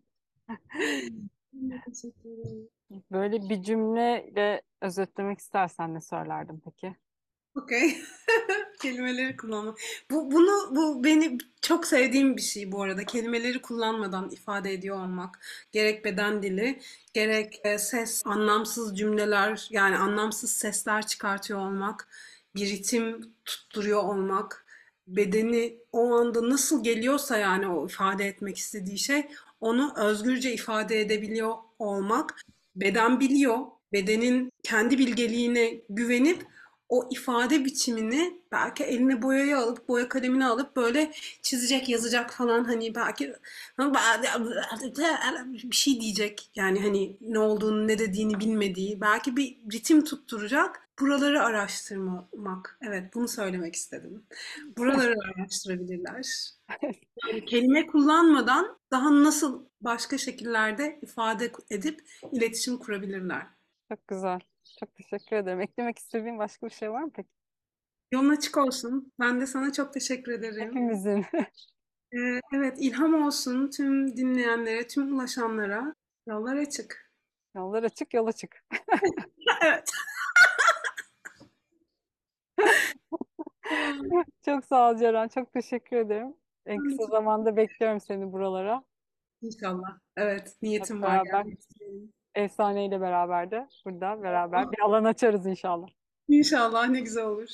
[3.12, 6.96] Böyle bir cümleyle özetlemek istersen ne söylerdin peki?
[7.54, 8.02] Okey.
[8.82, 9.78] Kelimeleri kullanmak.
[10.10, 13.04] Bu, bunu, bu beni çok sevdiğim bir şey bu arada.
[13.04, 15.40] Kelimeleri kullanmadan ifade ediyor olmak.
[15.72, 16.80] Gerek beden dili,
[17.12, 22.08] gerek e, ses, anlamsız cümleler, yani anlamsız sesler çıkartıyor olmak,
[22.54, 24.66] bir ritim tutturuyor olmak,
[25.06, 29.26] bedeni o anda nasıl geliyorsa yani o ifade etmek istediği şey,
[29.60, 32.40] onu özgürce ifade edebiliyor olmak.
[32.76, 33.58] Beden biliyor,
[33.92, 36.46] bedenin kendi bilgeliğine güvenip
[36.92, 41.12] o ifade biçimini belki eline boyayı alıp boya kalemini alıp böyle
[41.42, 43.34] çizecek, yazacak falan hani belki
[45.70, 46.50] bir şey diyecek.
[46.54, 50.88] Yani hani ne olduğunu, ne dediğini bilmediği, belki bir ritim tutturacak.
[51.00, 52.78] Buraları araştırmak.
[52.82, 54.26] Evet, bunu söylemek istedim.
[54.76, 56.26] Buraları araştırabilirler.
[57.26, 62.00] Yani kelime kullanmadan daha nasıl başka şekillerde ifade edip
[62.32, 63.46] iletişim kurabilirler.
[63.88, 64.40] Çok güzel.
[64.80, 65.60] Çok teşekkür ederim.
[65.60, 67.28] Eklemek istediğin başka bir şey var mı peki?
[68.12, 69.12] Yolun açık olsun.
[69.20, 70.66] Ben de sana çok teşekkür ederim.
[70.66, 71.24] Hepimizin.
[72.12, 75.94] Ee, evet, ilham olsun tüm dinleyenlere, tüm ulaşanlara.
[76.26, 77.12] Yollar açık.
[77.56, 78.64] Yollar açık, yol açık.
[79.62, 79.90] Evet.
[84.44, 85.28] Çok sağ ol Ceren.
[85.28, 86.34] Çok teşekkür ederim.
[86.66, 88.84] En kısa zamanda bekliyorum seni buralara.
[89.42, 89.98] İnşallah.
[90.16, 91.42] Evet, niyetim Hep var beraber.
[91.42, 91.60] gelmek
[92.32, 92.44] istiyorum.
[92.44, 95.88] Efsane ile beraber de burada beraber bir alan açarız inşallah.
[96.28, 97.48] İnşallah ne güzel olur.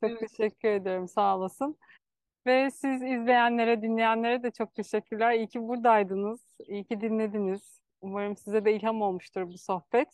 [0.00, 0.20] Çok Evet.
[0.20, 1.08] teşekkür ederim.
[1.08, 1.76] Sağ olasın.
[2.46, 5.32] Ve siz izleyenlere, dinleyenlere de çok teşekkürler.
[5.32, 6.40] İyi ki buradaydınız.
[6.68, 7.80] İyi ki dinlediniz.
[8.00, 10.08] Umarım size de ilham olmuştur bu sohbet.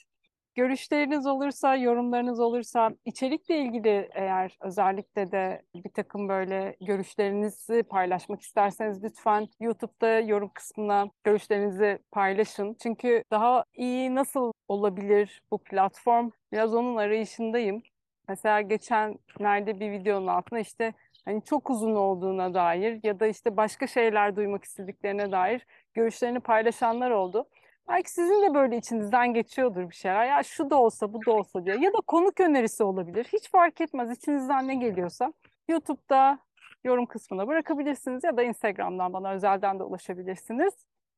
[0.55, 9.05] Görüşleriniz olursa, yorumlarınız olursa, içerikle ilgili eğer özellikle de bir takım böyle görüşlerinizi paylaşmak isterseniz
[9.05, 12.77] lütfen YouTube'da yorum kısmına görüşlerinizi paylaşın.
[12.83, 16.31] Çünkü daha iyi nasıl olabilir bu platform?
[16.53, 17.83] Biraz onun arayışındayım.
[18.29, 20.93] Mesela geçenlerde bir videonun altına işte
[21.25, 27.11] hani çok uzun olduğuna dair ya da işte başka şeyler duymak istediklerine dair görüşlerini paylaşanlar
[27.11, 27.49] oldu.
[27.89, 30.26] Belki sizin de böyle içinizden geçiyordur bir şeyler.
[30.26, 31.76] Ya şu da olsa, bu da olsa diye.
[31.76, 33.26] Ya da konuk önerisi olabilir.
[33.32, 34.11] Hiç fark etmez.
[34.11, 35.32] İçinizden ne geliyorsa
[35.68, 36.39] YouTube'da
[36.85, 40.74] yorum kısmına bırakabilirsiniz ya da Instagram'dan bana özelden de ulaşabilirsiniz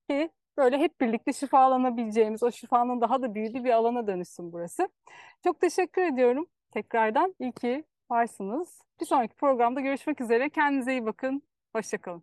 [0.09, 4.89] ki böyle hep birlikte şifalanabileceğimiz, o şifanın daha da büyüdüğü bir alana dönüşsün burası.
[5.45, 7.35] Çok teşekkür ediyorum tekrardan.
[7.39, 8.81] İyi ki varsınız.
[9.01, 10.49] Bir sonraki programda görüşmek üzere.
[10.49, 11.43] Kendinize iyi bakın.
[11.75, 12.23] Hoşça kalın.